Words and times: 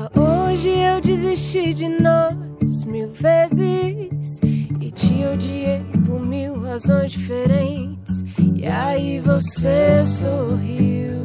Só 0.00 0.08
hoje 0.18 0.70
eu 0.70 0.98
desisti 0.98 1.74
de 1.74 1.86
nós 1.86 2.84
mil 2.84 3.10
vezes 3.10 4.40
e 4.80 4.90
te 4.90 5.26
odiei 5.26 5.84
por 6.06 6.18
mil 6.24 6.58
razões 6.62 7.12
diferentes. 7.12 8.24
E 8.54 8.66
aí 8.66 9.20
você 9.20 9.98
sorriu 9.98 11.18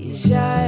e 0.00 0.14
já 0.14 0.62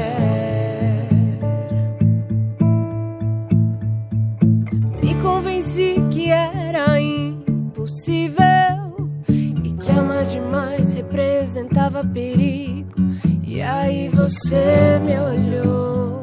você 14.28 14.98
me 14.98 15.18
olhou 15.18 16.20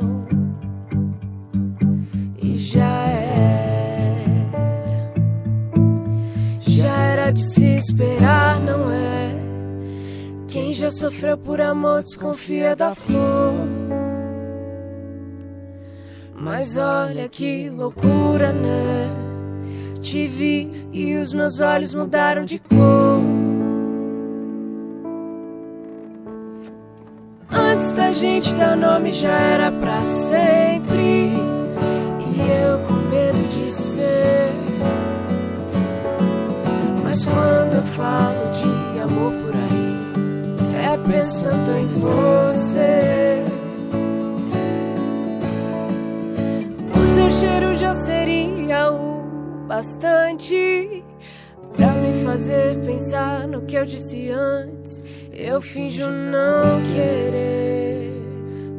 e 2.39 2.55
já 2.59 3.07
era. 3.07 4.45
Já 6.59 7.01
era 7.01 7.31
de 7.31 7.41
se 7.41 7.65
esperar, 7.65 8.59
não 8.61 8.91
é? 8.91 9.33
Quem 10.47 10.71
já 10.71 10.91
sofreu 10.91 11.35
por 11.35 11.59
amor 11.59 12.03
desconfia 12.03 12.75
da 12.75 12.93
flor. 12.93 13.53
Mas 16.35 16.77
olha 16.77 17.27
que 17.27 17.71
loucura, 17.71 18.53
né? 18.53 19.09
Te 20.01 20.27
vi 20.27 20.69
e 20.93 21.15
os 21.15 21.33
meus 21.33 21.59
olhos 21.59 21.95
mudaram 21.95 22.45
de 22.45 22.59
cor. 22.59 23.34
Antes 27.71 27.91
da 27.93 28.13
gente 28.13 28.53
dar 28.55 28.77
nome 28.77 29.11
já 29.11 29.31
era 29.31 29.71
pra 29.71 30.01
sempre. 30.01 31.33
E 32.19 32.39
eu 32.61 32.79
com 32.87 32.93
medo 33.09 33.49
de 33.49 33.69
ser. 33.69 34.51
Mas 37.03 37.25
quando 37.25 37.75
eu 37.75 37.83
falo 37.95 38.51
de 38.53 38.99
amor 38.99 39.31
por 39.31 39.55
aí, 39.55 39.97
é 40.83 40.97
pensando 41.11 41.77
em 41.77 41.87
você. 41.99 43.43
O 46.93 47.05
seu 47.07 47.31
cheiro 47.31 47.73
já 47.73 47.93
seria 47.93 48.91
o 48.91 49.23
bastante 49.67 51.04
pra 51.75 51.91
me 51.93 52.23
fazer 52.23 52.77
pensar 52.85 53.47
no 53.47 53.61
que 53.61 53.75
eu 53.75 53.85
disse 53.85 54.29
antes. 54.29 55.03
Eu 55.31 55.61
finjo 55.61 56.09
não 56.09 56.81
querer, 56.93 58.11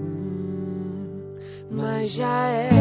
hum, 0.01 1.35
mas 1.71 2.11
já 2.11 2.49
era. 2.49 2.77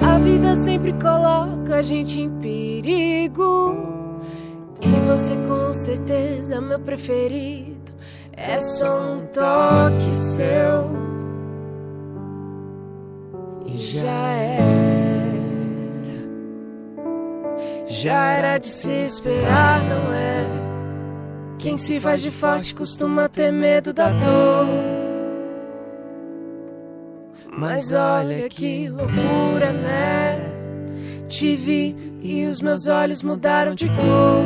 A 0.00 0.18
vida 0.18 0.54
sempre 0.56 0.92
coloca 0.94 1.76
a 1.76 1.82
gente 1.82 2.20
em 2.20 2.30
perigo. 2.40 3.92
E 4.80 4.88
você 5.06 5.36
com 5.48 5.72
certeza 5.72 6.60
meu 6.60 6.80
preferido. 6.80 7.92
É 8.32 8.60
só 8.60 9.12
um 9.12 9.26
toque 9.26 10.14
seu. 10.14 10.90
E 13.66 13.78
já 13.78 14.10
era. 14.10 14.51
Já 17.92 18.32
era 18.32 18.58
de 18.58 18.68
se 18.68 18.90
esperar, 19.04 19.82
não 19.84 20.14
é? 20.14 20.46
Quem 21.58 21.76
se 21.76 22.00
faz 22.00 22.22
de 22.22 22.30
forte 22.30 22.74
costuma 22.74 23.28
ter 23.28 23.52
medo 23.52 23.92
da 23.92 24.08
dor. 24.08 24.66
Mas 27.54 27.92
olha 27.92 28.48
que 28.48 28.88
loucura, 28.88 29.72
né? 29.72 30.38
Te 31.28 31.54
vi 31.54 31.94
e 32.22 32.46
os 32.46 32.62
meus 32.62 32.86
olhos 32.86 33.22
mudaram 33.22 33.74
de 33.74 33.86
cor. 33.88 34.42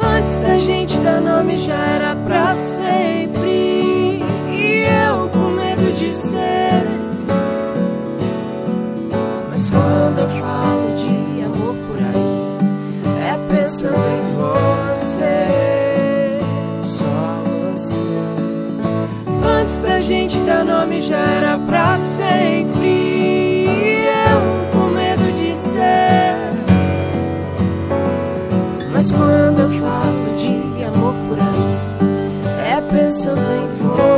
Antes 0.00 0.38
da 0.38 0.58
gente 0.58 0.98
dar 0.98 1.20
nome 1.20 1.56
já 1.56 1.86
era 1.86 2.16
pra 2.16 2.52
sempre. 2.52 2.83
Gente 20.04 20.36
dar 20.40 20.64
nome 20.64 21.00
já 21.00 21.16
era 21.16 21.58
pra 21.58 21.96
sempre. 21.96 23.64
Eu 24.04 24.70
com 24.70 24.88
medo 24.88 25.32
de 25.32 25.54
ser. 25.54 26.36
Mas 28.92 29.10
quando 29.10 29.60
eu 29.60 29.70
falo 29.80 30.36
de 30.36 30.84
amor 30.84 31.14
por 31.26 31.38
aí, 31.40 32.76
é 32.76 32.80
pensando 32.82 33.40
em 33.40 33.68
você. 33.78 34.13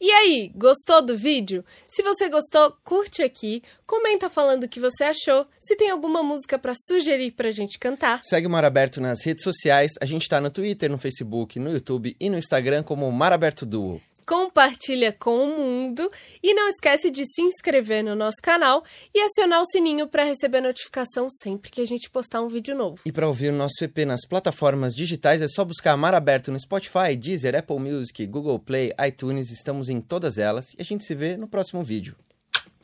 E 0.00 0.12
aí, 0.12 0.52
gostou 0.54 1.04
do 1.04 1.16
vídeo? 1.16 1.64
Se 1.88 2.04
você 2.04 2.28
gostou, 2.28 2.72
curte 2.84 3.20
aqui, 3.20 3.62
comenta 3.84 4.30
falando 4.30 4.62
o 4.62 4.68
que 4.68 4.78
você 4.78 5.02
achou, 5.02 5.44
se 5.58 5.74
tem 5.74 5.90
alguma 5.90 6.22
música 6.22 6.56
pra 6.56 6.72
sugerir 6.86 7.32
pra 7.32 7.50
gente 7.50 7.80
cantar. 7.80 8.20
Segue 8.22 8.46
o 8.46 8.50
Mar 8.50 8.64
Aberto 8.64 9.00
nas 9.00 9.24
redes 9.24 9.42
sociais. 9.42 9.90
A 10.00 10.04
gente 10.04 10.28
tá 10.28 10.40
no 10.40 10.50
Twitter, 10.50 10.88
no 10.88 10.98
Facebook, 10.98 11.58
no 11.58 11.72
YouTube 11.72 12.16
e 12.20 12.30
no 12.30 12.38
Instagram 12.38 12.84
como 12.84 13.10
Mar 13.10 13.32
Aberto 13.32 13.66
Duo. 13.66 14.00
Compartilha 14.28 15.10
com 15.10 15.42
o 15.42 15.58
mundo 15.58 16.06
e 16.42 16.52
não 16.52 16.68
esquece 16.68 17.10
de 17.10 17.24
se 17.24 17.40
inscrever 17.40 18.04
no 18.04 18.14
nosso 18.14 18.36
canal 18.42 18.84
e 19.14 19.22
acionar 19.22 19.62
o 19.62 19.64
sininho 19.64 20.06
pra 20.06 20.22
receber 20.22 20.60
notificação 20.60 21.30
sempre 21.30 21.70
que 21.70 21.80
a 21.80 21.86
gente 21.86 22.10
postar 22.10 22.42
um 22.42 22.48
vídeo 22.48 22.76
novo. 22.76 23.00
E 23.06 23.10
para 23.10 23.26
ouvir 23.26 23.48
o 23.48 23.56
nosso 23.56 23.82
EP 23.82 24.00
nas 24.06 24.26
plataformas 24.28 24.94
digitais 24.94 25.40
é 25.40 25.48
só 25.48 25.64
buscar 25.64 25.96
Mar 25.96 26.12
Aberto 26.14 26.52
no 26.52 26.60
Spotify, 26.60 27.16
Deezer, 27.18 27.56
Apple 27.56 27.78
Music, 27.78 28.26
Google 28.26 28.58
Play, 28.58 28.92
iTunes. 29.08 29.50
Estamos 29.50 29.88
em 29.88 29.98
todas 29.98 30.36
elas 30.36 30.74
e 30.74 30.76
a 30.78 30.84
gente 30.84 31.06
se 31.06 31.14
vê 31.14 31.34
no 31.34 31.48
próximo 31.48 31.82
vídeo. 31.82 32.14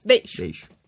Beijo! 0.03 0.38
Beijo. 0.38 0.84